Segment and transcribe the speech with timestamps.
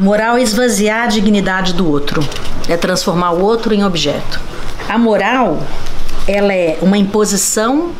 [0.00, 2.24] Moral é esvaziar a dignidade do outro,
[2.68, 4.40] é transformar o outro em objeto.
[4.88, 5.60] A moral,
[6.24, 7.90] ela é uma imposição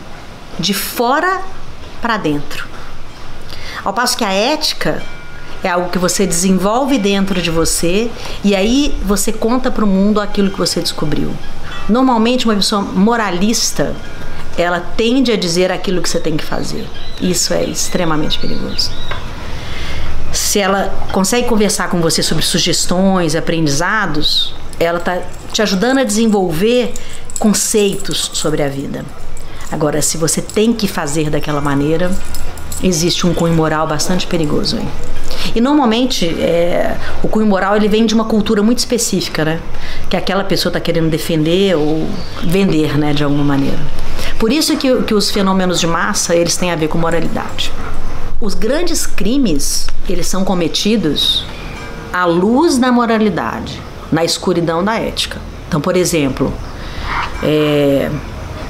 [0.61, 1.41] de fora
[2.01, 2.69] para dentro.
[3.85, 5.03] Ao passo que a ética
[5.61, 8.09] é algo que você desenvolve dentro de você
[8.45, 11.35] e aí você conta para o mundo aquilo que você descobriu.
[11.89, 13.93] Normalmente, uma pessoa moralista
[14.57, 16.87] ela tende a dizer aquilo que você tem que fazer.
[17.21, 18.89] Isso é extremamente perigoso
[20.49, 25.21] se ela consegue conversar com você sobre sugestões, aprendizados, ela está
[25.53, 26.95] te ajudando a desenvolver
[27.39, 29.05] conceitos sobre a vida.
[29.71, 32.11] Agora, se você tem que fazer daquela maneira,
[32.83, 34.89] existe um cunho moral bastante perigoso aí.
[35.55, 39.61] E normalmente é, o cunho moral ele vem de uma cultura muito específica, né?
[40.09, 42.09] Que aquela pessoa está querendo defender ou
[42.43, 43.79] vender, né, de alguma maneira.
[44.39, 47.71] Por isso que, que os fenômenos de massa eles têm a ver com moralidade.
[48.41, 51.45] Os grandes crimes, eles são cometidos
[52.13, 55.41] à luz da moralidade, na escuridão da ética.
[55.67, 56.55] Então, por exemplo,
[57.43, 58.09] é,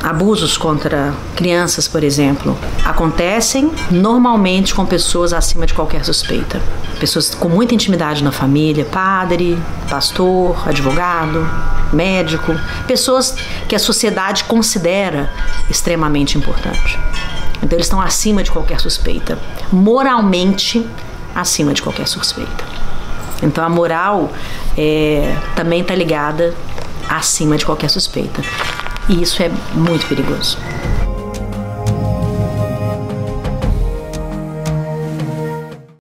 [0.02, 6.62] abusos contra crianças, por exemplo, acontecem normalmente com pessoas acima de qualquer suspeita.
[6.98, 9.58] Pessoas com muita intimidade na família, padre,
[9.90, 11.46] pastor, advogado,
[11.92, 12.54] médico,
[12.86, 13.36] pessoas
[13.68, 15.30] que a sociedade considera
[15.68, 16.98] extremamente importante.
[17.62, 19.38] Então eles estão acima de qualquer suspeita,
[19.72, 20.86] moralmente
[21.34, 22.64] acima de qualquer suspeita.
[23.42, 24.30] Então a moral
[24.76, 26.54] é, também está ligada
[27.08, 28.42] acima de qualquer suspeita.
[29.08, 30.58] E isso é muito perigoso.